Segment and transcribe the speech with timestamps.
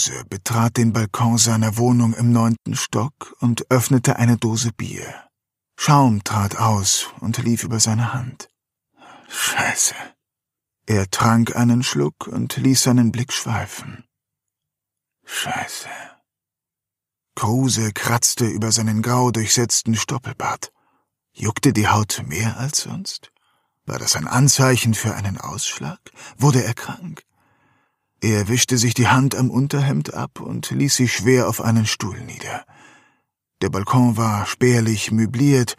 [0.00, 5.28] Kruse betrat den Balkon seiner Wohnung im neunten Stock und öffnete eine Dose Bier.
[5.78, 8.48] Schaum trat aus und lief über seine Hand.
[9.28, 9.94] Scheiße.
[10.86, 14.04] Er trank einen Schluck und ließ seinen Blick schweifen.
[15.26, 15.90] Scheiße.
[17.34, 20.72] Kruse kratzte über seinen grau durchsetzten Stoppelbart.
[21.34, 23.32] Juckte die Haut mehr als sonst?
[23.84, 26.00] War das ein Anzeichen für einen Ausschlag?
[26.38, 27.22] Wurde er krank?
[28.22, 32.20] Er wischte sich die Hand am Unterhemd ab und ließ sich schwer auf einen Stuhl
[32.20, 32.64] nieder.
[33.62, 35.76] Der Balkon war spärlich möbliert,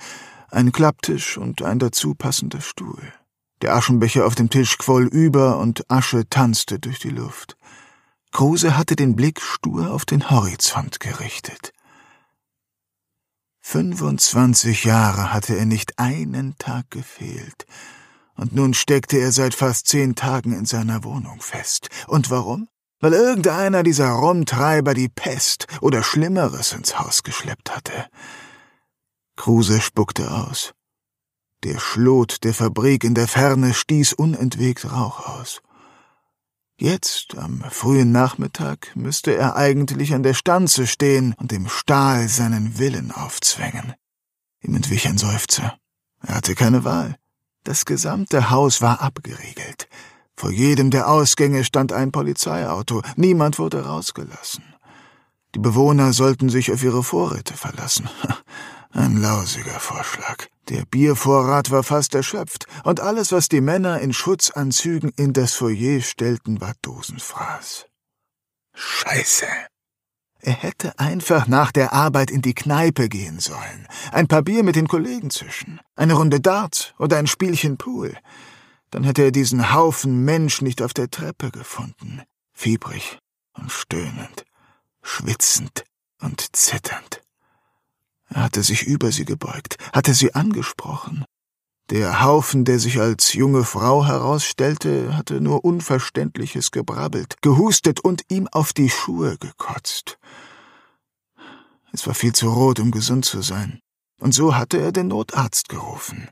[0.50, 3.14] ein Klapptisch und ein dazu passender Stuhl.
[3.61, 7.58] Der Aschenbecher auf dem Tisch quoll über und Asche tanzte durch die Luft.
[8.31, 11.73] Kruse hatte den Blick stur auf den Horizont gerichtet.
[13.61, 17.67] 25 Jahre hatte er nicht einen Tag gefehlt,
[18.42, 21.89] und nun steckte er seit fast zehn Tagen in seiner Wohnung fest.
[22.08, 22.67] Und warum?
[23.00, 28.08] Weil irgendeiner dieser Rumtreiber die Pest oder Schlimmeres ins Haus geschleppt hatte.
[29.36, 30.73] Kruse spuckte aus.
[31.64, 35.61] Der Schlot der Fabrik in der Ferne stieß unentwegt Rauch aus.
[36.80, 42.80] Jetzt, am frühen Nachmittag, müsste er eigentlich an der Stanze stehen und dem Stahl seinen
[42.80, 43.94] Willen aufzwängen.
[44.64, 45.78] Ihm entwich ein Seufzer.
[46.26, 47.20] Er hatte keine Wahl.
[47.64, 49.88] Das gesamte Haus war abgeriegelt.
[50.36, 53.04] Vor jedem der Ausgänge stand ein Polizeiauto.
[53.16, 54.64] Niemand wurde rausgelassen.
[55.54, 58.09] Die Bewohner sollten sich auf ihre Vorräte verlassen.
[58.94, 60.48] Ein lausiger Vorschlag.
[60.67, 66.02] Der Biervorrat war fast erschöpft, und alles, was die Männer in Schutzanzügen in das Foyer
[66.02, 67.86] stellten, war Dosenfraß.
[68.73, 69.48] Scheiße.
[70.43, 74.75] Er hätte einfach nach der Arbeit in die Kneipe gehen sollen, ein paar Bier mit
[74.75, 78.17] den Kollegen zischen, eine Runde Dart oder ein Spielchen Pool.
[78.89, 83.19] Dann hätte er diesen Haufen Mensch nicht auf der Treppe gefunden, fiebrig
[83.53, 84.45] und stöhnend,
[85.03, 85.83] schwitzend
[86.19, 87.21] und zitternd.
[88.29, 91.23] Er hatte sich über sie gebeugt, hatte sie angesprochen.
[91.91, 98.47] Der Haufen, der sich als junge Frau herausstellte, hatte nur Unverständliches gebrabbelt, gehustet und ihm
[98.47, 100.17] auf die Schuhe gekotzt.
[101.93, 103.79] Es war viel zu rot, um gesund zu sein,
[104.19, 106.29] und so hatte er den Notarzt gerufen.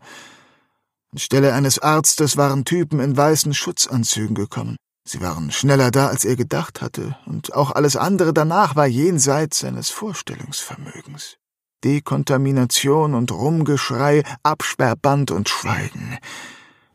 [1.12, 4.78] Anstelle eines Arztes waren Typen in weißen Schutzanzügen gekommen.
[5.04, 9.60] Sie waren schneller da, als er gedacht hatte, und auch alles andere danach war jenseits
[9.60, 11.38] seines Vorstellungsvermögens.
[11.84, 16.18] Dekontamination und Rumgeschrei, Absperrband und Schweigen.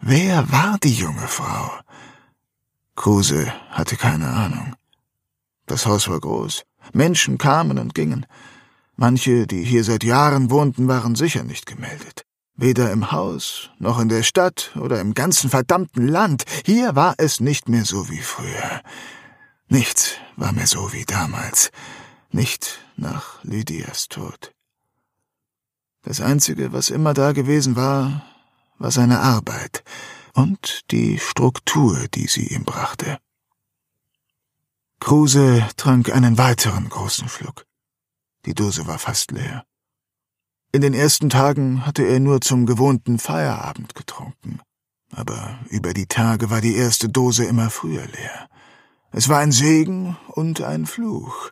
[0.00, 1.72] Wer war die junge Frau?
[2.94, 4.76] Kruse hatte keine Ahnung.
[5.66, 6.64] Das Haus war groß.
[6.92, 8.26] Menschen kamen und gingen.
[8.96, 12.24] Manche, die hier seit Jahren wohnten, waren sicher nicht gemeldet.
[12.56, 16.44] Weder im Haus, noch in der Stadt oder im ganzen verdammten Land.
[16.64, 18.82] Hier war es nicht mehr so wie früher.
[19.68, 21.72] Nichts war mehr so wie damals.
[22.30, 24.52] Nicht nach Lydias Tod.
[26.02, 28.24] Das Einzige, was immer da gewesen war,
[28.78, 29.82] war seine Arbeit
[30.34, 33.18] und die Struktur, die sie ihm brachte.
[35.00, 37.66] Kruse trank einen weiteren großen Schluck.
[38.46, 39.64] Die Dose war fast leer.
[40.72, 44.60] In den ersten Tagen hatte er nur zum gewohnten Feierabend getrunken.
[45.12, 48.48] Aber über die Tage war die erste Dose immer früher leer.
[49.12, 51.50] Es war ein Segen und ein Fluch.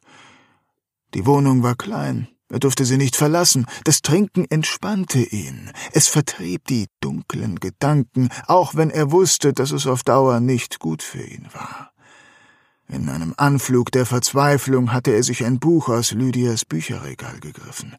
[1.14, 3.64] Die Wohnung war klein, er durfte sie nicht verlassen.
[3.84, 5.72] Das Trinken entspannte ihn.
[5.92, 11.02] Es vertrieb die dunklen Gedanken, auch wenn er wusste, dass es auf Dauer nicht gut
[11.02, 11.91] für ihn war.
[12.92, 17.96] In einem Anflug der Verzweiflung hatte er sich ein Buch aus Lydias Bücherregal gegriffen.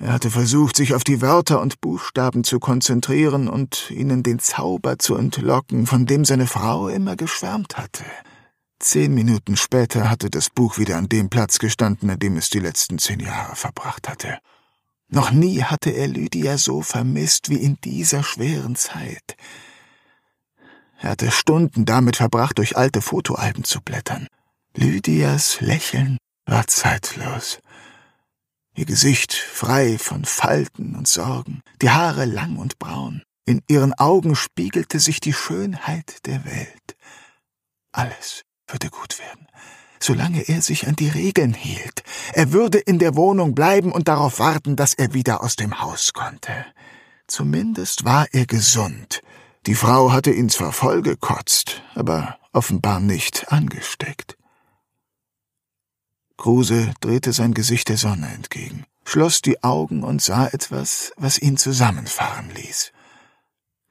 [0.00, 4.98] Er hatte versucht, sich auf die Wörter und Buchstaben zu konzentrieren und ihnen den Zauber
[4.98, 8.04] zu entlocken, von dem seine Frau immer geschwärmt hatte.
[8.80, 12.60] Zehn Minuten später hatte das Buch wieder an dem Platz gestanden, an dem es die
[12.60, 14.38] letzten zehn Jahre verbracht hatte.
[15.08, 19.36] Noch nie hatte er Lydia so vermisst wie in dieser schweren Zeit.
[21.08, 24.26] Er hatte Stunden damit verbracht, durch alte Fotoalben zu blättern.
[24.74, 27.60] Lydias Lächeln war zeitlos.
[28.76, 33.22] Ihr Gesicht frei von Falten und Sorgen, die Haare lang und braun.
[33.46, 36.94] In ihren Augen spiegelte sich die Schönheit der Welt.
[37.90, 39.46] Alles würde gut werden,
[40.00, 42.02] solange er sich an die Regeln hielt.
[42.34, 46.12] Er würde in der Wohnung bleiben und darauf warten, dass er wieder aus dem Haus
[46.12, 46.66] konnte.
[47.28, 49.22] Zumindest war er gesund.
[49.68, 54.38] Die Frau hatte ihn zwar vollgekotzt, aber offenbar nicht angesteckt.
[56.38, 61.58] Kruse drehte sein Gesicht der Sonne entgegen, schloss die Augen und sah etwas, was ihn
[61.58, 62.92] zusammenfahren ließ.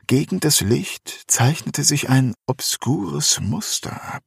[0.07, 4.23] Gegen das Licht zeichnete sich ein obskures Muster ab.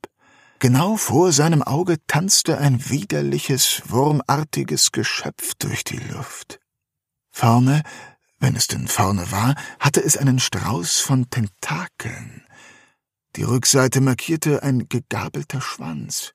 [0.60, 6.60] Genau vor seinem Auge tanzte ein widerliches, wurmartiges Geschöpf durch die Luft.
[7.32, 7.82] Vorne,
[8.40, 12.44] wenn es denn vorne war, hatte es einen Strauß von Tentakeln.
[13.36, 16.32] Die Rückseite markierte ein gegabelter Schwanz.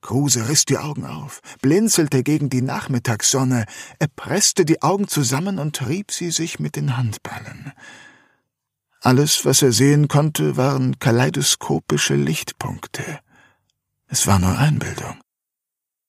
[0.00, 3.66] Kruse riss die Augen auf, blinzelte gegen die Nachmittagssonne,
[3.98, 7.72] er presste die Augen zusammen und rieb sie sich mit den Handballen.
[9.02, 13.20] Alles, was er sehen konnte, waren kaleidoskopische Lichtpunkte.
[14.08, 15.20] Es war nur Einbildung.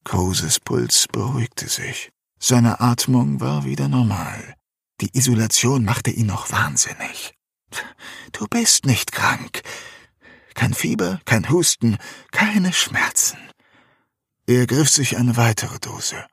[0.03, 2.11] Kruses Puls beruhigte sich.
[2.39, 4.55] Seine Atmung war wieder normal.
[5.01, 7.33] Die Isolation machte ihn noch wahnsinnig.
[8.33, 9.63] Du bist nicht krank.
[10.53, 11.97] Kein Fieber, kein Husten,
[12.31, 13.39] keine Schmerzen.
[14.45, 16.27] Er griff sich eine weitere Dose.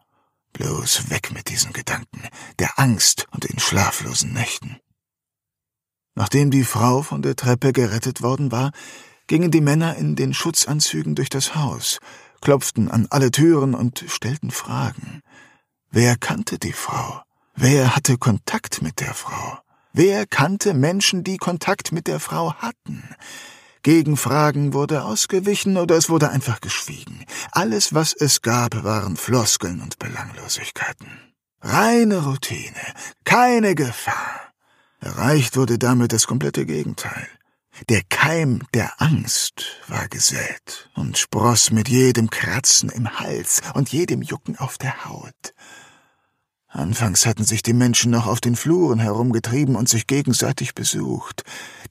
[0.53, 2.29] Bloß weg mit diesen Gedanken,
[2.59, 4.79] der Angst und den schlaflosen Nächten.
[6.14, 8.73] Nachdem die Frau von der Treppe gerettet worden war,
[9.29, 12.00] gingen die Männer in den Schutzanzügen durch das Haus,
[12.41, 15.23] klopften an alle Türen und stellten Fragen.
[15.91, 17.23] Wer kannte die Frau?
[17.60, 19.58] Wer hatte Kontakt mit der Frau?
[19.93, 23.02] Wer kannte Menschen, die Kontakt mit der Frau hatten?
[23.82, 27.25] Gegenfragen wurde ausgewichen oder es wurde einfach geschwiegen.
[27.50, 31.08] Alles, was es gab, waren Floskeln und Belanglosigkeiten.
[31.60, 32.81] Reine Routine,
[33.25, 34.52] keine Gefahr.
[35.00, 37.26] Erreicht wurde damit das komplette Gegenteil.
[37.88, 44.22] Der Keim der Angst war gesät und spross mit jedem Kratzen im Hals und jedem
[44.22, 45.54] Jucken auf der Haut.
[46.69, 51.43] Anfangs hatten sich die Menschen noch auf den Fluren herumgetrieben und sich gegenseitig besucht.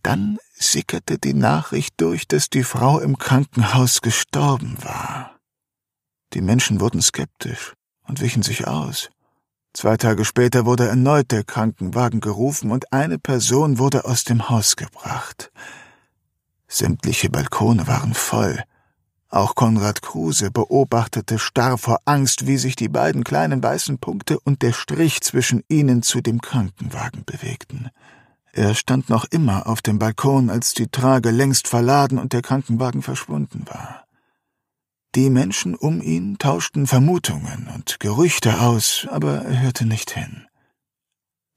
[0.03, 5.39] Dann sickerte die Nachricht durch, dass die Frau im Krankenhaus gestorben war.
[6.33, 9.09] Die Menschen wurden skeptisch und wichen sich aus.
[9.73, 14.75] Zwei Tage später wurde erneut der Krankenwagen gerufen und eine Person wurde aus dem Haus
[14.75, 15.51] gebracht.
[16.67, 18.63] Sämtliche Balkone waren voll.
[19.37, 24.63] Auch Konrad Kruse beobachtete starr vor Angst, wie sich die beiden kleinen weißen Punkte und
[24.63, 27.91] der Strich zwischen ihnen zu dem Krankenwagen bewegten.
[28.51, 33.03] Er stand noch immer auf dem Balkon, als die Trage längst verladen und der Krankenwagen
[33.03, 34.07] verschwunden war.
[35.13, 40.47] Die Menschen um ihn tauschten Vermutungen und Gerüchte aus, aber er hörte nicht hin.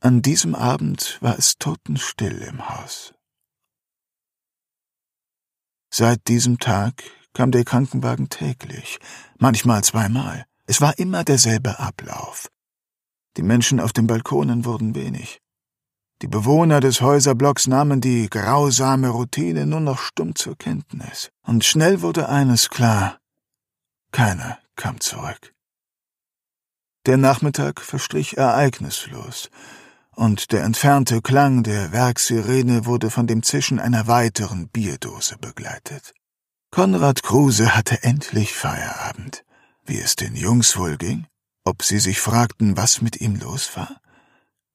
[0.01, 3.15] An diesem Abend war es totenstill im Haus.
[5.89, 7.03] Seit diesem Tag
[7.35, 8.99] kam der Krankenwagen täglich,
[9.39, 10.45] manchmal zweimal.
[10.67, 12.49] Es war immer derselbe Ablauf.
[13.37, 15.41] Die Menschen auf den Balkonen wurden wenig.
[16.23, 21.31] Die Bewohner des Häuserblocks nahmen die grausame Routine nur noch stumm zur Kenntnis.
[21.43, 23.19] Und schnell wurde eines klar.
[24.13, 25.55] Keiner kam zurück.
[27.07, 29.49] Der Nachmittag verstrich ereignislos,
[30.15, 36.13] und der entfernte Klang der Werksirene wurde von dem Zischen einer weiteren Bierdose begleitet.
[36.73, 39.45] Konrad Kruse hatte endlich Feierabend.
[39.85, 41.27] Wie es den Jungs wohl ging?
[41.65, 44.01] Ob sie sich fragten, was mit ihm los war?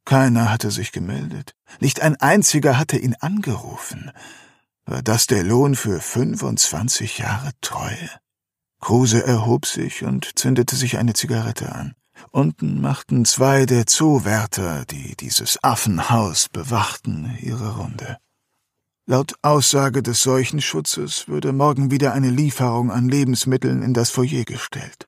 [0.03, 1.55] Keiner hatte sich gemeldet.
[1.79, 4.11] Nicht ein einziger hatte ihn angerufen.
[4.85, 8.09] War das der Lohn für 25 Jahre Treue?
[8.81, 11.95] Kruse erhob sich und zündete sich eine Zigarette an.
[12.31, 18.17] Unten machten zwei der Zoowärter, die dieses Affenhaus bewachten, ihre Runde.
[19.07, 25.05] Laut Aussage des Seuchenschutzes würde morgen wieder eine Lieferung an Lebensmitteln in das Foyer gestellt.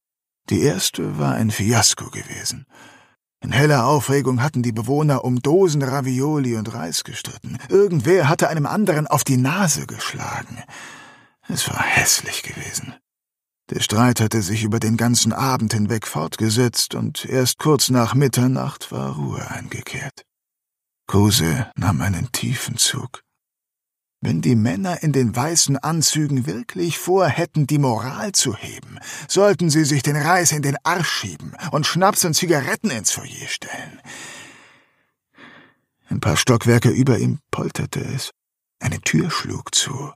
[0.52, 2.68] Die erste war ein Fiasko gewesen.
[3.44, 7.58] In heller Aufregung hatten die Bewohner um Dosen Ravioli und Reis gestritten.
[7.70, 10.62] Irgendwer hatte einem anderen auf die Nase geschlagen.
[11.48, 12.94] Es war hässlich gewesen.
[13.72, 18.92] Der Streit hatte sich über den ganzen Abend hinweg fortgesetzt, und erst kurz nach Mitternacht
[18.92, 20.24] war Ruhe eingekehrt.
[21.08, 23.24] Kruse nahm einen tiefen Zug.
[24.20, 28.98] Wenn die Männer in den weißen Anzügen wirklich vorhätten, die Moral zu heben,
[29.28, 33.48] sollten sie sich den Reis in den Arsch schieben und Schnaps und Zigaretten ins Foyer
[33.48, 34.02] stellen.
[36.10, 38.32] Ein paar Stockwerke über ihm polterte es.
[38.80, 40.12] Eine Tür schlug zu.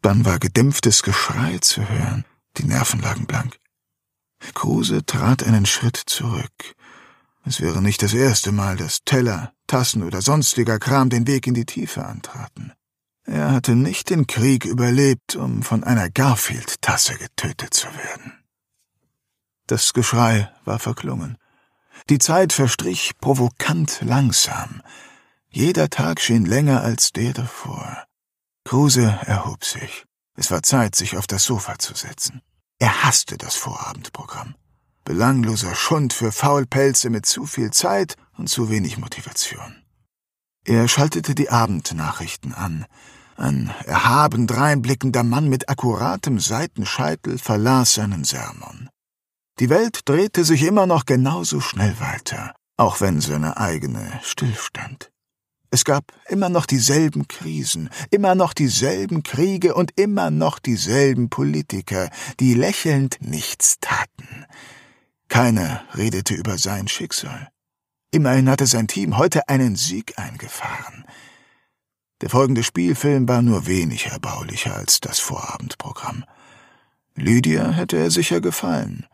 [0.00, 2.24] Dann war gedämpftes Geschrei zu hören.
[2.56, 3.58] Die Nerven lagen blank.
[4.54, 6.74] Kruse trat einen Schritt zurück.
[7.44, 11.54] Es wäre nicht das erste Mal, dass Teller, Tassen oder sonstiger Kram den Weg in
[11.54, 12.72] die Tiefe antraten.
[13.28, 18.32] Er hatte nicht den Krieg überlebt, um von einer Garfield-Tasse getötet zu werden.
[19.66, 21.36] Das Geschrei war verklungen.
[22.08, 24.80] Die Zeit verstrich provokant langsam.
[25.50, 28.04] Jeder Tag schien länger als der davor.
[28.64, 30.06] Kruse erhob sich.
[30.34, 32.40] Es war Zeit, sich auf das Sofa zu setzen.
[32.78, 34.54] Er hasste das Vorabendprogramm.
[35.04, 39.82] Belangloser Schund für Faulpelze mit zu viel Zeit und zu wenig Motivation.
[40.64, 42.86] Er schaltete die Abendnachrichten an.
[43.38, 48.90] Ein erhaben dreinblickender Mann mit akkuratem Seitenscheitel verlas seinen Sermon.
[49.60, 55.12] Die Welt drehte sich immer noch genauso schnell weiter, auch wenn seine eigene stillstand.
[55.70, 62.10] Es gab immer noch dieselben Krisen, immer noch dieselben Kriege und immer noch dieselben Politiker,
[62.40, 64.46] die lächelnd nichts taten.
[65.28, 67.48] Keiner redete über sein Schicksal.
[68.10, 71.04] Immerhin hatte sein Team heute einen Sieg eingefahren.
[72.20, 76.24] Der folgende Spielfilm war nur wenig erbaulicher als das Vorabendprogramm.
[77.14, 79.06] Lydia hätte er sicher gefallen.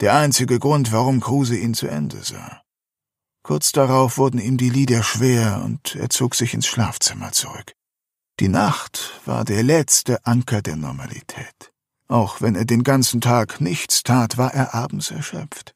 [0.00, 2.62] Der einzige Grund, warum Kruse ihn zu Ende sah.
[3.42, 7.72] Kurz darauf wurden ihm die Lieder schwer und er zog sich ins Schlafzimmer zurück.
[8.40, 11.72] Die Nacht war der letzte Anker der Normalität.
[12.08, 15.74] Auch wenn er den ganzen Tag nichts tat, war er abends erschöpft.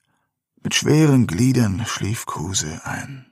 [0.63, 3.32] Mit schweren Gliedern schlief Kruse ein.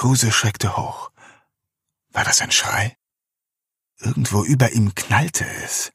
[0.00, 1.10] Kruse schreckte hoch.
[2.10, 2.96] War das ein Schrei?
[3.98, 5.92] Irgendwo über ihm knallte es.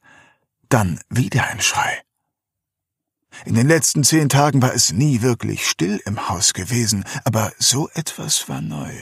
[0.68, 2.02] Dann wieder ein Schrei.
[3.46, 7.88] In den letzten zehn Tagen war es nie wirklich still im Haus gewesen, aber so
[7.94, 8.94] etwas war neu.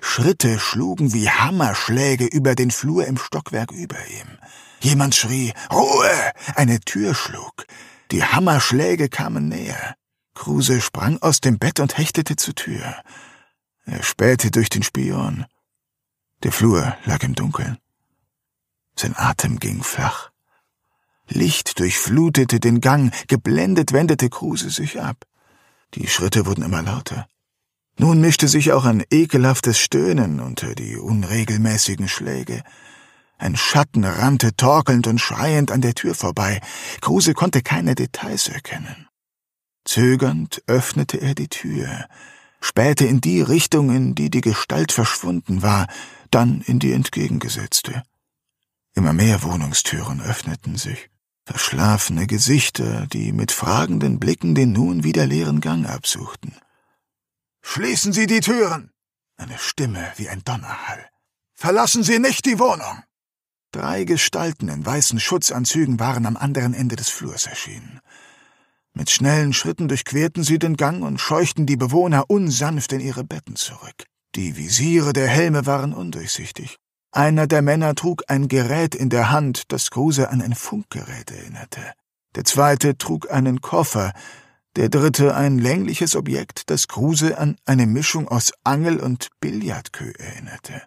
[0.00, 4.38] Schritte schlugen wie Hammerschläge über den Flur im Stockwerk über ihm.
[4.80, 6.32] Jemand schrie Ruhe.
[6.54, 7.66] Eine Tür schlug.
[8.12, 9.94] Die Hammerschläge kamen näher.
[10.34, 12.96] Kruse sprang aus dem Bett und hechtete zur Tür.
[13.84, 15.46] Er spähte durch den Spion.
[16.42, 17.78] Der Flur lag im Dunkeln.
[18.96, 20.30] Sein Atem ging flach.
[21.28, 25.24] Licht durchflutete den Gang, geblendet wendete Kruse sich ab.
[25.94, 27.28] Die Schritte wurden immer lauter.
[27.98, 32.62] Nun mischte sich auch ein ekelhaftes Stöhnen unter die unregelmäßigen Schläge.
[33.38, 36.60] Ein Schatten rannte torkelnd und schreiend an der Tür vorbei.
[37.00, 39.08] Kruse konnte keine Details erkennen.
[39.84, 42.06] Zögernd öffnete er die Tür,
[42.60, 45.86] spähte in die Richtung, in die die Gestalt verschwunden war,
[46.30, 48.02] dann in die entgegengesetzte.
[48.94, 51.10] Immer mehr Wohnungstüren öffneten sich.
[51.44, 56.54] Verschlafene Gesichter, die mit fragenden Blicken den nun wieder leeren Gang absuchten.
[57.62, 58.92] Schließen Sie die Türen!
[59.36, 61.08] Eine Stimme wie ein Donnerhall.
[61.54, 63.02] Verlassen Sie nicht die Wohnung!
[63.72, 68.00] Drei Gestalten in weißen Schutzanzügen waren am anderen Ende des Flurs erschienen.
[68.92, 73.56] Mit schnellen Schritten durchquerten sie den Gang und scheuchten die Bewohner unsanft in ihre Betten
[73.56, 74.04] zurück.
[74.34, 76.76] Die Visiere der Helme waren undurchsichtig.
[77.12, 81.80] Einer der Männer trug ein Gerät in der Hand, das Kruse an ein Funkgerät erinnerte.
[82.36, 84.12] Der zweite trug einen Koffer,
[84.76, 90.82] der dritte ein längliches Objekt, das Kruse an eine Mischung aus Angel und Billardkö erinnerte.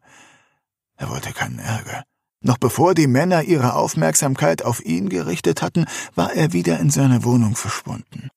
[0.95, 2.03] Er wollte keinen Ärger.
[2.43, 7.23] Noch bevor die Männer ihre Aufmerksamkeit auf ihn gerichtet hatten, war er wieder in seiner
[7.23, 8.29] Wohnung verschwunden.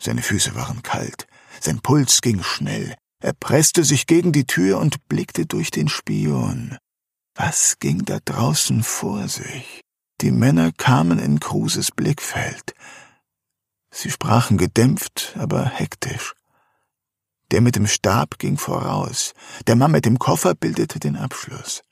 [0.00, 1.26] Seine Füße waren kalt,
[1.60, 6.78] sein Puls ging schnell, er presste sich gegen die Tür und blickte durch den Spion.
[7.34, 9.82] Was ging da draußen vor sich?
[10.22, 12.74] Die Männer kamen in Kruses Blickfeld.
[13.90, 16.34] Sie sprachen gedämpft, aber hektisch.
[17.50, 19.34] Der mit dem Stab ging voraus,
[19.66, 21.82] der Mann mit dem Koffer bildete den Abschluss.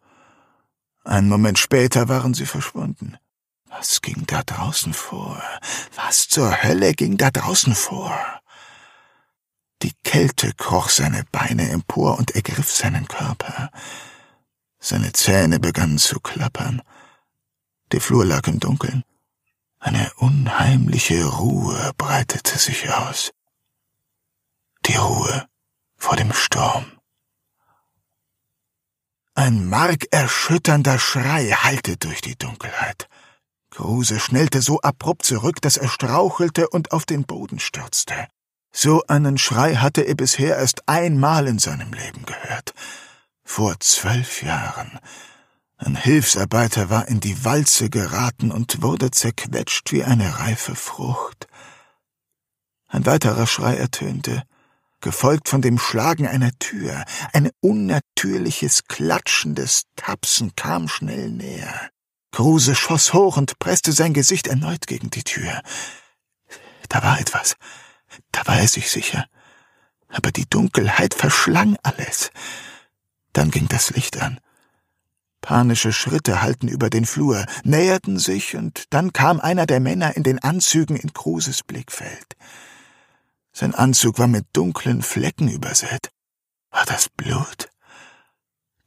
[1.04, 3.16] Einen Moment später waren sie verschwunden.
[3.68, 5.42] Was ging da draußen vor?
[5.94, 8.40] Was zur Hölle ging da draußen vor?
[9.82, 13.70] Die Kälte kroch seine Beine empor und ergriff seinen Körper.
[14.78, 16.82] Seine Zähne begannen zu klappern.
[17.92, 19.04] Der Flur lag im Dunkeln.
[19.78, 23.30] Eine unheimliche Ruhe breitete sich aus.
[24.84, 25.46] Die Ruhe
[25.96, 26.99] vor dem Sturm.
[29.40, 33.08] Ein markerschütternder Schrei hallte durch die Dunkelheit.
[33.70, 38.12] Kruse schnellte so abrupt zurück, dass er strauchelte und auf den Boden stürzte.
[38.70, 42.74] So einen Schrei hatte er bisher erst einmal in seinem Leben gehört.
[43.42, 44.98] Vor zwölf Jahren.
[45.78, 51.48] Ein Hilfsarbeiter war in die Walze geraten und wurde zerquetscht wie eine reife Frucht.
[52.88, 54.42] Ein weiterer Schrei ertönte,
[55.00, 57.04] gefolgt von dem Schlagen einer Tür.
[57.32, 61.90] Ein unnatürliches, klatschendes Tapsen kam schnell näher.
[62.32, 65.62] Kruse schoss hoch und presste sein Gesicht erneut gegen die Tür.
[66.88, 67.56] Da war etwas.
[68.32, 69.26] Da war er sich sicher.
[70.08, 72.30] Aber die Dunkelheit verschlang alles.
[73.32, 74.40] Dann ging das Licht an.
[75.40, 80.22] Panische Schritte hallten über den Flur, näherten sich, und dann kam einer der Männer in
[80.22, 82.36] den Anzügen in Kruses Blickfeld.
[83.52, 86.10] Sein Anzug war mit dunklen Flecken übersät.
[86.70, 87.68] War das Blut?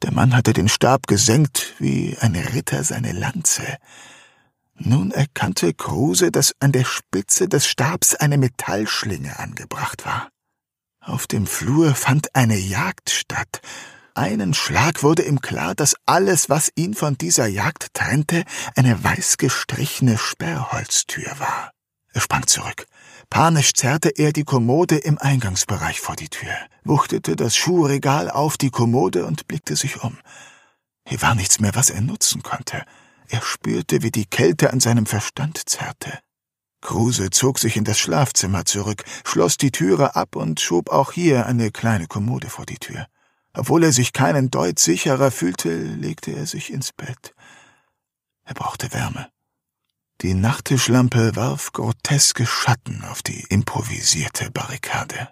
[0.02, 3.78] Der Mann hatte den Stab gesenkt, wie ein Ritter seine Lanze.
[4.74, 10.30] Nun erkannte Kruse, dass an der Spitze des Stabs eine Metallschlinge angebracht war.
[11.00, 13.60] Auf dem Flur fand eine Jagd statt.
[14.14, 18.44] Einen Schlag wurde ihm klar, dass alles, was ihn von dieser Jagd trennte,
[18.74, 21.72] eine weiß gestrichene Sperrholztür war.
[22.12, 22.86] Er sprang zurück.
[23.30, 26.54] Panisch zerrte er die Kommode im Eingangsbereich vor die Tür,
[26.84, 30.18] wuchtete das Schuhregal auf die Kommode und blickte sich um.
[31.06, 32.84] Hier war nichts mehr, was er nutzen konnte.
[33.28, 36.18] Er spürte, wie die Kälte an seinem Verstand zerrte.
[36.80, 41.46] Kruse zog sich in das Schlafzimmer zurück, schloss die Türe ab und schob auch hier
[41.46, 43.06] eine kleine Kommode vor die Tür.
[43.54, 47.34] Obwohl er sich keinen Deut sicherer fühlte, legte er sich ins Bett.
[48.44, 49.28] Er brauchte Wärme.
[50.24, 55.28] Die Nachttischlampe warf groteske Schatten auf die improvisierte Barrikade.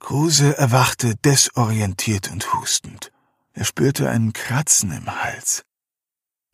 [0.00, 3.12] Kruse erwachte desorientiert und hustend.
[3.52, 5.62] Er spürte ein Kratzen im Hals.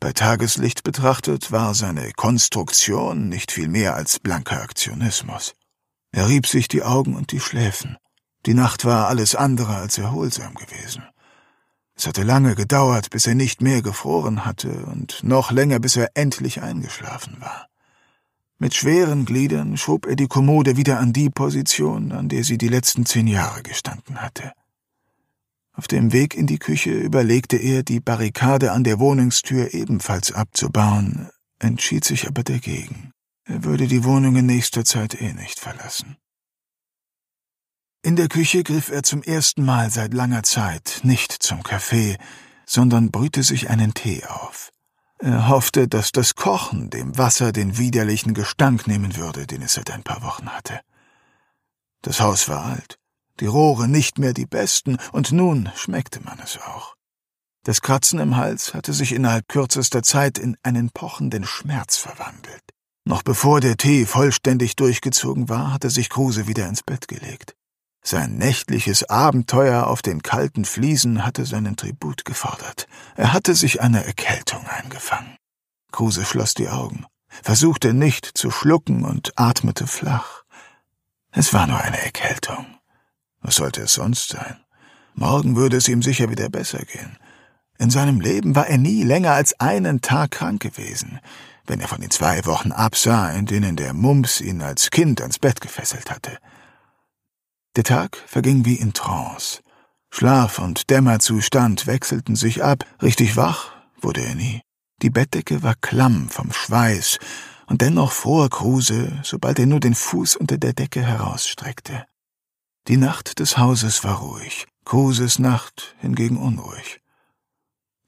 [0.01, 5.55] Bei Tageslicht betrachtet war seine Konstruktion nicht viel mehr als blanker Aktionismus.
[6.13, 7.97] Er rieb sich die Augen und die Schläfen.
[8.45, 11.05] Die Nacht war alles andere als erholsam gewesen.
[12.01, 16.13] Es hatte lange gedauert, bis er nicht mehr gefroren hatte, und noch länger, bis er
[16.15, 17.67] endlich eingeschlafen war.
[18.59, 22.69] Mit schweren Gliedern schob er die Kommode wieder an die Position, an der sie die
[22.69, 24.53] letzten zehn Jahre gestanden hatte.
[25.75, 31.29] Auf dem Weg in die Küche überlegte er, die Barrikade an der Wohnungstür ebenfalls abzubauen,
[31.59, 33.13] entschied sich aber dagegen.
[33.45, 36.17] Er würde die Wohnung in nächster Zeit eh nicht verlassen.
[38.03, 42.17] In der Küche griff er zum ersten Mal seit langer Zeit nicht zum Kaffee,
[42.65, 44.73] sondern brühte sich einen Tee auf.
[45.19, 49.91] Er hoffte, dass das Kochen dem Wasser den widerlichen Gestank nehmen würde, den es seit
[49.91, 50.81] ein paar Wochen hatte.
[52.01, 52.99] Das Haus war alt,
[53.39, 56.97] die Rohre nicht mehr die besten, und nun schmeckte man es auch.
[57.65, 62.63] Das Kratzen im Hals hatte sich innerhalb kürzester Zeit in einen pochenden Schmerz verwandelt.
[63.05, 67.55] Noch bevor der Tee vollständig durchgezogen war, hatte sich Kruse wieder ins Bett gelegt.
[68.03, 72.87] Sein nächtliches Abenteuer auf den kalten Fliesen hatte seinen Tribut gefordert.
[73.17, 75.37] Er hatte sich eine Erkältung eingefangen.
[75.93, 77.05] Kruse schloss die Augen,
[77.43, 80.45] versuchte nicht zu schlucken und atmete flach.
[81.31, 82.67] Es war nur eine Erkältung.
[83.41, 84.61] Was sollte es sonst sein?
[85.15, 87.19] Morgen würde es ihm sicher wieder besser gehen.
[87.79, 91.21] In seinem Leben war er nie länger als einen Tag krank gewesen,
[91.67, 95.39] wenn er von den zwei Wochen absah, in denen der Mumps ihn als Kind ans
[95.39, 96.39] Bett gefesselt hatte.
[97.77, 99.61] Der Tag verging wie in Trance.
[100.11, 104.61] Schlaf und Dämmerzustand wechselten sich ab, richtig wach wurde er nie.
[105.03, 107.19] Die Bettdecke war klamm vom Schweiß,
[107.67, 112.05] und dennoch fror Kruse, sobald er nur den Fuß unter der Decke herausstreckte.
[112.89, 117.01] Die Nacht des Hauses war ruhig, Kruses Nacht hingegen unruhig.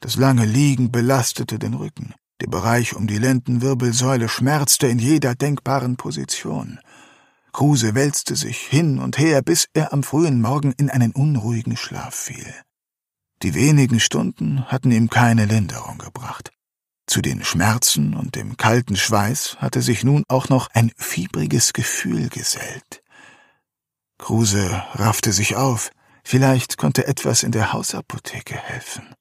[0.00, 5.96] Das lange Liegen belastete den Rücken, der Bereich um die Lendenwirbelsäule schmerzte in jeder denkbaren
[5.96, 6.80] Position.
[7.52, 12.14] Kruse wälzte sich hin und her, bis er am frühen Morgen in einen unruhigen Schlaf
[12.14, 12.54] fiel.
[13.42, 16.50] Die wenigen Stunden hatten ihm keine Linderung gebracht.
[17.06, 22.28] Zu den Schmerzen und dem kalten Schweiß hatte sich nun auch noch ein fiebriges Gefühl
[22.28, 23.02] gesellt.
[24.18, 25.90] Kruse raffte sich auf,
[26.24, 29.14] vielleicht konnte etwas in der Hausapotheke helfen.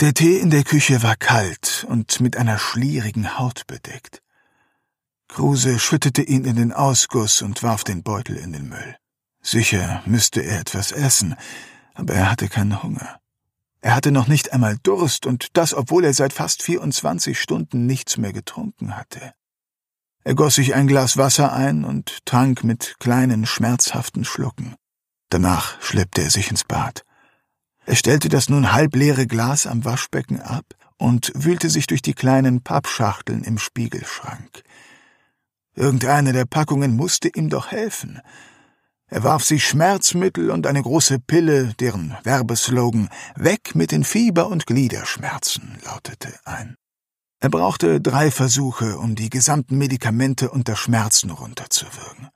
[0.00, 4.23] Der Tee in der Küche war kalt und mit einer schlierigen Haut bedeckt.
[5.34, 8.94] Kruse schüttete ihn in den Ausguss und warf den Beutel in den Müll.
[9.42, 11.34] Sicher müsste er etwas essen,
[11.92, 13.18] aber er hatte keinen Hunger.
[13.80, 18.16] Er hatte noch nicht einmal Durst, und das, obwohl er seit fast 24 Stunden nichts
[18.16, 19.32] mehr getrunken hatte.
[20.22, 24.76] Er goss sich ein Glas Wasser ein und trank mit kleinen, schmerzhaften Schlucken.
[25.30, 27.02] Danach schleppte er sich ins Bad.
[27.86, 30.64] Er stellte das nun halbleere Glas am Waschbecken ab
[30.96, 34.62] und wühlte sich durch die kleinen Pappschachteln im Spiegelschrank.
[35.74, 38.20] Irgendeine der Packungen musste ihm doch helfen.
[39.08, 44.66] Er warf sich Schmerzmittel und eine große Pille, deren Werbeslogan Weg mit den Fieber- und
[44.66, 46.76] Gliederschmerzen lautete, ein.
[47.40, 52.28] Er brauchte drei Versuche, um die gesamten Medikamente unter Schmerzen runterzuwürgen.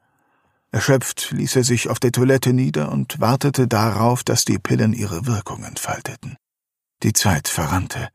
[0.71, 5.27] Erschöpft ließ er sich auf der Toilette nieder und wartete darauf, dass die Pillen ihre
[5.27, 6.37] Wirkung entfalteten.
[7.03, 8.09] Die Zeit verrannte.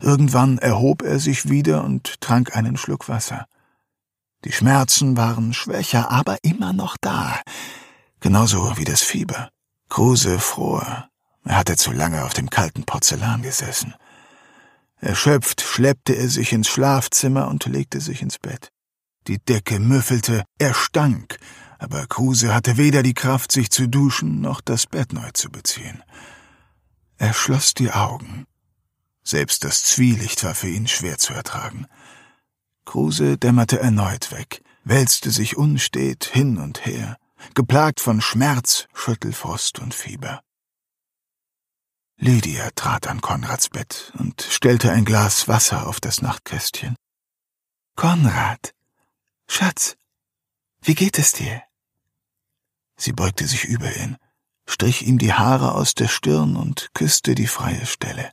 [0.00, 3.46] Irgendwann erhob er sich wieder und trank einen Schluck Wasser.
[4.44, 7.40] Die Schmerzen waren schwächer, aber immer noch da.
[8.20, 9.50] Genauso wie das Fieber.
[9.88, 11.08] Kruse fror.
[11.44, 13.94] Er hatte zu lange auf dem kalten Porzellan gesessen.
[15.00, 18.70] Erschöpft schleppte er sich ins Schlafzimmer und legte sich ins Bett.
[19.26, 21.38] Die Decke müffelte, er stank,
[21.78, 26.02] aber Kruse hatte weder die Kraft, sich zu duschen, noch das Bett neu zu beziehen.
[27.16, 28.46] Er schloss die Augen.
[29.22, 31.86] Selbst das Zwielicht war für ihn schwer zu ertragen.
[32.88, 37.18] Kruse dämmerte erneut weg, wälzte sich unstet hin und her,
[37.54, 40.42] geplagt von Schmerz, Schüttelfrost und Fieber.
[42.16, 46.96] Lydia trat an Konrads Bett und stellte ein Glas Wasser auf das Nachtkästchen.
[47.94, 48.72] Konrad,
[49.46, 49.98] Schatz,
[50.80, 51.62] wie geht es dir?
[52.96, 54.16] Sie beugte sich über ihn,
[54.64, 58.32] strich ihm die Haare aus der Stirn und küsste die freie Stelle.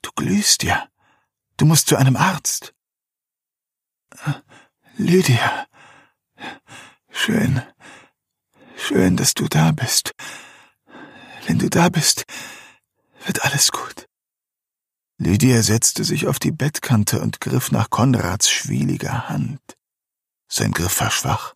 [0.00, 0.88] Du glühst ja.
[1.56, 2.74] Du musst zu einem Arzt.
[4.96, 5.66] Lydia,
[7.10, 7.62] schön,
[8.76, 10.12] schön, dass du da bist.
[11.46, 12.24] Wenn du da bist,
[13.24, 14.06] wird alles gut.
[15.18, 19.60] Lydia setzte sich auf die Bettkante und griff nach Konrads schwieliger Hand.
[20.48, 21.54] Sein Griff war schwach.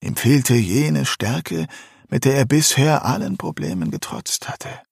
[0.00, 1.66] Ihm fehlte jene Stärke,
[2.08, 4.82] mit der er bisher allen Problemen getrotzt hatte.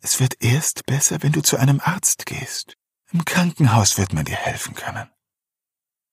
[0.00, 2.76] Es wird erst besser, wenn du zu einem Arzt gehst.
[3.12, 5.10] Im Krankenhaus wird man dir helfen können.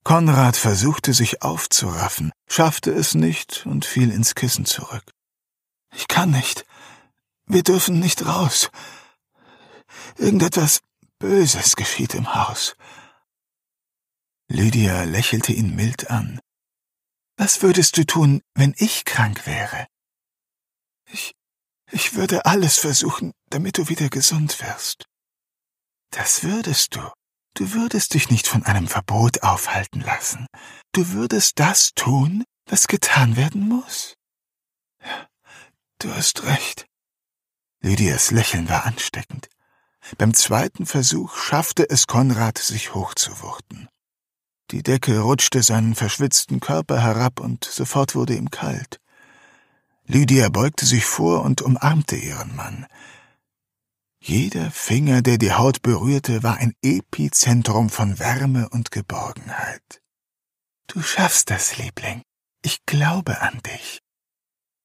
[0.03, 5.11] Konrad versuchte sich aufzuraffen, schaffte es nicht und fiel ins Kissen zurück.
[5.93, 6.65] Ich kann nicht.
[7.45, 8.69] Wir dürfen nicht raus.
[10.17, 10.81] Irgendetwas
[11.19, 12.75] Böses geschieht im Haus.
[14.47, 16.39] Lydia lächelte ihn mild an.
[17.37, 19.87] Was würdest du tun, wenn ich krank wäre?
[21.05, 21.35] Ich,
[21.91, 25.08] ich würde alles versuchen, damit du wieder gesund wirst.
[26.11, 27.01] Das würdest du.
[27.53, 30.47] Du würdest dich nicht von einem Verbot aufhalten lassen.
[30.91, 34.15] Du würdest das tun, was getan werden muss.
[35.03, 35.27] Ja,
[35.99, 36.85] du hast recht.
[37.81, 39.49] Lydias Lächeln war ansteckend.
[40.17, 43.87] Beim zweiten Versuch schaffte es Konrad, sich hochzuwurten.
[44.71, 48.99] Die Decke rutschte seinen verschwitzten Körper herab und sofort wurde ihm kalt.
[50.05, 52.87] Lydia beugte sich vor und umarmte ihren Mann.
[54.21, 60.01] Jeder Finger, der die Haut berührte, war ein Epizentrum von Wärme und Geborgenheit.
[60.87, 62.21] Du schaffst das, Liebling.
[62.61, 63.99] Ich glaube an dich.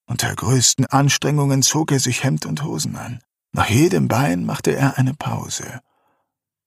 [0.07, 3.21] Unter größten Anstrengungen zog er sich Hemd und Hosen an.
[3.53, 5.81] Nach jedem Bein machte er eine Pause.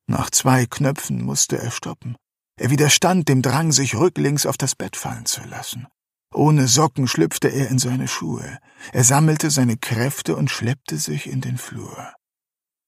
[0.07, 2.15] Nach zwei Knöpfen musste er stoppen.
[2.59, 5.87] Er widerstand dem Drang, sich rücklings auf das Bett fallen zu lassen.
[6.33, 8.57] Ohne Socken schlüpfte er in seine Schuhe.
[8.91, 12.13] Er sammelte seine Kräfte und schleppte sich in den Flur.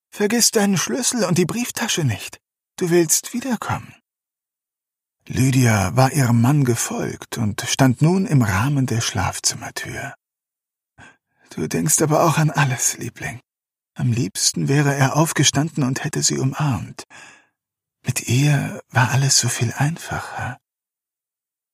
[0.10, 2.40] Vergiss deinen Schlüssel und die Brieftasche nicht.
[2.78, 3.94] Du willst wiederkommen.
[5.28, 10.16] Lydia war ihrem Mann gefolgt und stand nun im Rahmen der Schlafzimmertür.
[11.52, 13.40] Du denkst aber auch an alles, Liebling.
[13.94, 17.04] Am liebsten wäre er aufgestanden und hätte sie umarmt.
[18.06, 20.58] Mit ihr war alles so viel einfacher.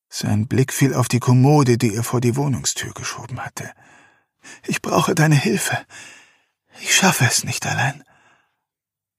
[0.10, 3.72] Sein Blick fiel auf die Kommode, die er vor die Wohnungstür geschoben hatte.
[4.66, 5.86] Ich brauche deine Hilfe.
[6.82, 8.04] Ich schaffe es nicht allein.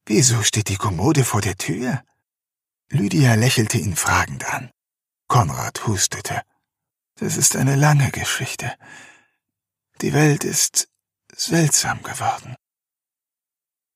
[0.07, 2.03] Wieso steht die Kommode vor der Tür?
[2.91, 4.71] Lydia lächelte ihn fragend an.
[5.27, 6.43] Konrad hustete.
[7.17, 8.73] Das ist eine lange Geschichte.
[10.01, 10.89] Die Welt ist
[11.35, 12.55] seltsam geworden.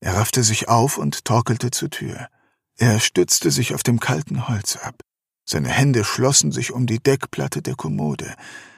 [0.01, 2.29] Er raffte sich auf und torkelte zur Tür.
[2.77, 4.97] Er stützte sich auf dem kalten Holz ab.
[5.45, 8.35] Seine Hände schlossen sich um die Deckplatte der Kommode.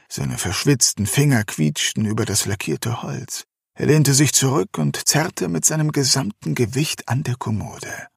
[0.09, 3.47] Seine verschwitzten Finger quietschten über das lackierte Holz.
[3.75, 8.09] Er lehnte sich zurück und zerrte mit seinem gesamten Gewicht an der Kommode.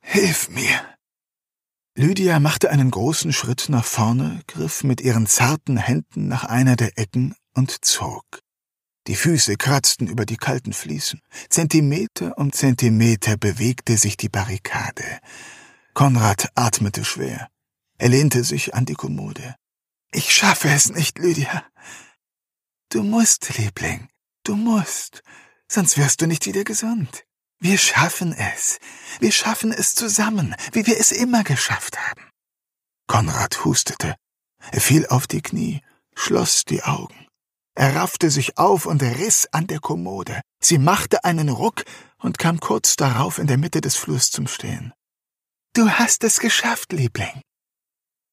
[0.00, 0.80] Hilf mir!
[1.96, 6.96] Lydia machte einen großen Schritt nach vorne, griff mit ihren zarten Händen nach einer der
[6.98, 8.24] Ecken und zog.
[9.06, 11.20] Die Füße kratzten über die kalten Fliesen.
[11.48, 15.18] Zentimeter um Zentimeter bewegte sich die Barrikade.
[15.94, 17.48] Konrad atmete schwer.
[17.98, 19.56] Er lehnte sich an die Kommode.
[20.12, 21.64] Ich schaffe es nicht, Lydia.
[22.88, 24.08] Du musst, Liebling,
[24.50, 25.22] du musst,
[25.68, 27.24] sonst wirst du nicht wieder gesund.
[27.60, 28.80] Wir schaffen es.
[29.20, 32.28] Wir schaffen es zusammen, wie wir es immer geschafft haben.
[33.06, 34.16] Konrad hustete.
[34.72, 35.82] Er fiel auf die Knie,
[36.16, 37.28] schloss die Augen.
[37.76, 40.40] Er raffte sich auf und riss an der Kommode.
[40.60, 41.84] Sie machte einen Ruck
[42.18, 44.92] und kam kurz darauf in der Mitte des Flurs zum Stehen.
[45.74, 47.40] Du hast es geschafft, Liebling.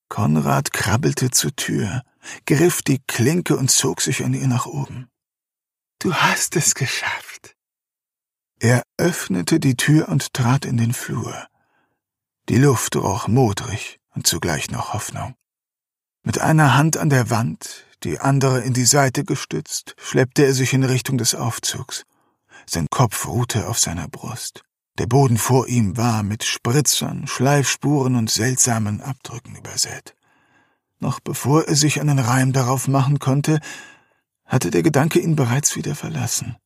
[0.10, 2.02] Konrad krabbelte zur Tür,
[2.48, 5.10] griff die Klinke und zog sich an ihr nach oben.
[6.00, 7.56] Du hast es geschafft.
[8.60, 11.48] Er öffnete die Tür und trat in den Flur.
[12.50, 15.34] Die Luft roch modrig und zugleich noch Hoffnung.
[16.22, 20.74] Mit einer Hand an der Wand, die andere in die Seite gestützt, schleppte er sich
[20.74, 22.04] in Richtung des Aufzugs.
[22.68, 24.64] Sein Kopf ruhte auf seiner Brust.
[25.00, 30.16] Der Boden vor ihm war mit Spritzern, Schleifspuren und seltsamen Abdrücken übersät.
[31.00, 33.60] Noch bevor er sich einen Reim darauf machen konnte,
[34.48, 36.58] hatte der Gedanke ihn bereits wieder verlassen.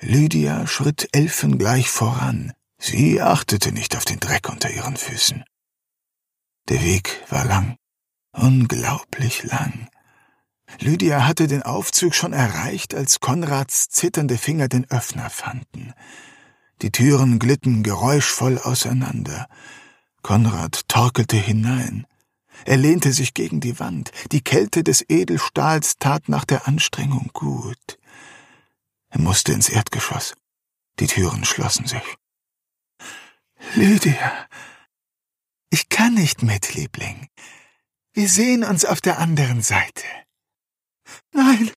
[0.00, 2.52] Lydia schritt elfengleich voran.
[2.78, 5.44] Sie achtete nicht auf den Dreck unter ihren Füßen.
[6.70, 7.76] Der Weg war lang,
[8.32, 9.88] unglaublich lang.
[10.78, 15.92] Lydia hatte den Aufzug schon erreicht, als Konrads zitternde Finger den Öffner fanden.
[16.80, 19.48] Die Türen glitten geräuschvoll auseinander.
[20.22, 22.06] Konrad torkelte hinein.
[22.64, 24.10] Er lehnte sich gegen die Wand.
[24.32, 27.98] Die Kälte des Edelstahls tat nach der Anstrengung gut.
[29.08, 30.34] Er musste ins Erdgeschoss.
[30.98, 32.16] Die Türen schlossen sich.
[33.74, 34.46] Lydia,
[35.70, 37.28] ich kann nicht mit, Liebling.
[38.12, 40.04] Wir sehen uns auf der anderen Seite.
[41.32, 41.70] Nein.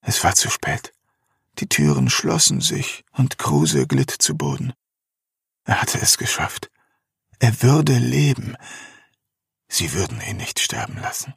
[0.00, 0.92] Es war zu spät.
[1.58, 4.72] Die Türen schlossen sich und Kruse glitt zu Boden.
[5.64, 6.70] Er hatte es geschafft.
[7.40, 8.56] Er würde leben.
[9.68, 11.34] Sie würden ihn nicht sterben lassen.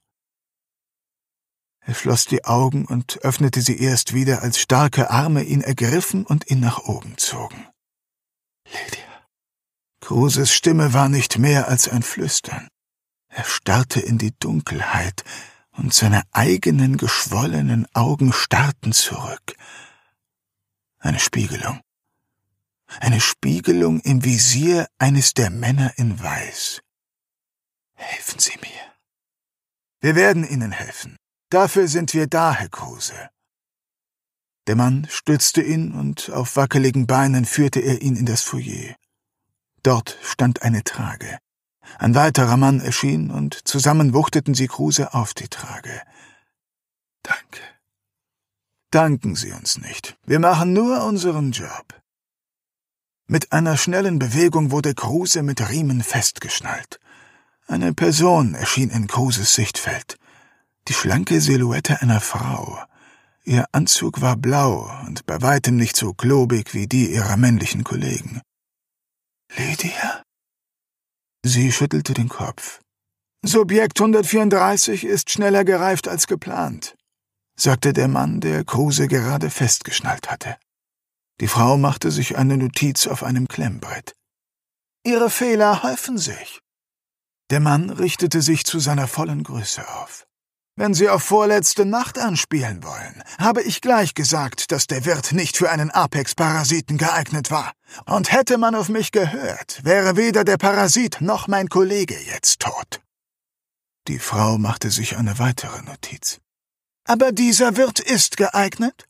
[1.82, 6.50] Er schloss die Augen und öffnete sie erst wieder, als starke Arme ihn ergriffen und
[6.50, 7.68] ihn nach oben zogen.
[8.66, 9.28] Lydia.
[10.00, 12.68] Kruses Stimme war nicht mehr als ein Flüstern.
[13.30, 15.24] Er starrte in die Dunkelheit,
[15.72, 19.56] und seine eigenen geschwollenen Augen starrten zurück.
[21.00, 21.82] Eine Spiegelung.
[23.00, 26.82] Eine Spiegelung im Visier eines der Männer in Weiß.
[28.02, 28.82] Helfen Sie mir.
[30.02, 31.18] Wir werden Ihnen helfen.
[31.50, 33.30] Dafür sind wir da, Herr Kruse.
[34.66, 38.96] Der Mann stützte ihn und auf wackeligen Beinen führte er ihn in das Foyer.
[39.84, 41.38] Dort stand eine Trage.
[42.00, 46.02] Ein weiterer Mann erschien und zusammen wuchteten sie Kruse auf die Trage.
[47.22, 47.62] Danke.
[48.90, 50.18] Danken Sie uns nicht.
[50.26, 52.02] Wir machen nur unseren Job.
[53.28, 57.01] Mit einer schnellen Bewegung wurde Kruse mit Riemen festgeschnallt.
[57.72, 60.18] Eine Person erschien in Kruses Sichtfeld.
[60.90, 62.78] Die schlanke Silhouette einer Frau.
[63.46, 68.42] Ihr Anzug war blau und bei weitem nicht so globig wie die ihrer männlichen Kollegen.
[69.56, 70.22] Lydia?
[71.46, 72.82] Sie schüttelte den Kopf.
[73.42, 76.98] Subjekt 134 ist schneller gereift als geplant,
[77.56, 80.58] sagte der Mann, der Kruse gerade festgeschnallt hatte.
[81.40, 84.14] Die Frau machte sich eine Notiz auf einem Klemmbrett.
[85.06, 86.61] Ihre Fehler häufen sich.
[87.52, 90.26] Der Mann richtete sich zu seiner vollen Größe auf.
[90.78, 95.58] Wenn Sie auf vorletzte Nacht anspielen wollen, habe ich gleich gesagt, dass der Wirt nicht
[95.58, 97.74] für einen Apex-Parasiten geeignet war.
[98.06, 103.02] Und hätte man auf mich gehört, wäre weder der Parasit noch mein Kollege jetzt tot.
[104.08, 106.40] Die Frau machte sich eine weitere Notiz.
[107.04, 109.10] Aber dieser Wirt ist geeignet?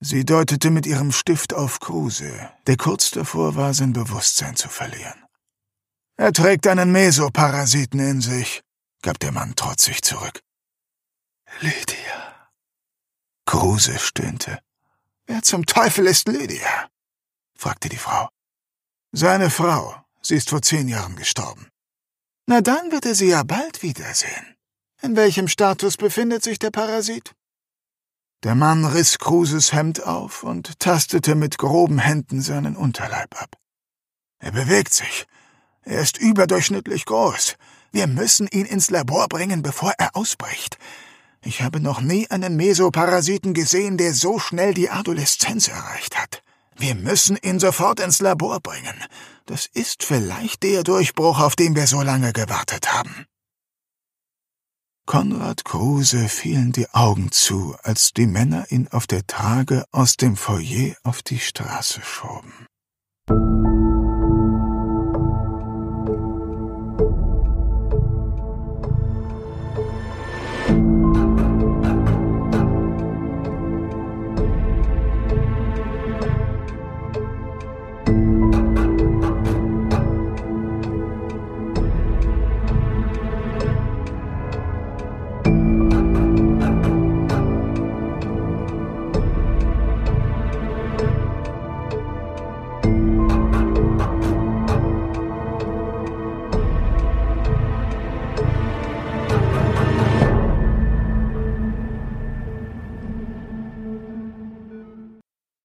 [0.00, 2.32] Sie deutete mit ihrem Stift auf Kruse,
[2.66, 5.25] der kurz davor war, sein Bewusstsein zu verlieren.
[6.18, 8.62] Er trägt einen Mesoparasiten in sich,
[9.02, 10.40] gab der Mann trotzig zurück.
[11.60, 12.50] Lydia.
[13.44, 14.60] Kruse stöhnte.
[15.26, 16.88] Wer zum Teufel ist Lydia?
[17.54, 18.28] fragte die Frau.
[19.12, 20.02] Seine Frau.
[20.22, 21.68] Sie ist vor zehn Jahren gestorben.
[22.46, 24.56] Na dann wird er sie ja bald wiedersehen.
[25.02, 27.34] In welchem Status befindet sich der Parasit?
[28.42, 33.56] Der Mann riss Kruses Hemd auf und tastete mit groben Händen seinen Unterleib ab.
[34.38, 35.26] Er bewegt sich.
[35.86, 37.54] Er ist überdurchschnittlich groß.
[37.92, 40.78] Wir müssen ihn ins Labor bringen, bevor er ausbricht.
[41.44, 46.42] Ich habe noch nie einen Mesoparasiten gesehen, der so schnell die Adoleszenz erreicht hat.
[46.76, 48.96] Wir müssen ihn sofort ins Labor bringen.
[49.46, 53.24] Das ist vielleicht der Durchbruch, auf den wir so lange gewartet haben.
[55.06, 60.36] Konrad Kruse fielen die Augen zu, als die Männer ihn auf der Trage aus dem
[60.36, 62.66] Foyer auf die Straße schoben.